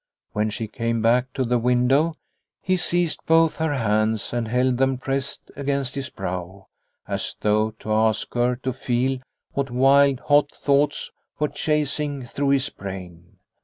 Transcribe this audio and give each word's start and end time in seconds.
When 0.31 0.49
she 0.49 0.67
came 0.67 1.03
back 1.03 1.31
to 1.33 1.43
the 1.43 1.59
window 1.59 2.15
he 2.59 2.75
seized 2.75 3.23
both 3.27 3.57
her 3.57 3.75
hands 3.75 4.33
and 4.33 4.47
held 4.47 4.77
them 4.77 4.97
pressed 4.97 5.51
against 5.55 5.93
his 5.93 6.09
brow, 6.09 6.65
as 7.07 7.35
though 7.41 7.69
to 7.77 7.93
ask 7.93 8.33
her 8.33 8.55
to 8.63 8.73
feel 8.73 9.19
what 9.51 9.69
wild, 9.69 10.21
hot 10.21 10.49
thoughts 10.55 11.11
were 11.37 11.49
chasing 11.49 12.23
through 12.23 12.49
his 12.49 12.69
brain. 12.69 13.37